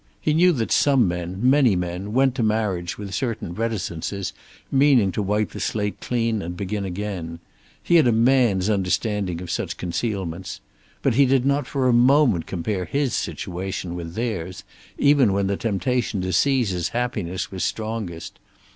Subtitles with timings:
[0.19, 4.33] He knew that some men, many men, went to marriage with certain reticences,
[4.71, 7.37] meaning to wipe the slate clean and begin again.
[7.83, 10.59] He had a man's understanding of such concealments.
[11.03, 14.63] But he did not for a moment compare his situation with theirs,
[14.97, 18.39] even when the temptation to seize his happiness was strongest.